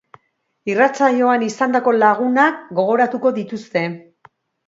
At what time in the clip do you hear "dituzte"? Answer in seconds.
3.39-3.87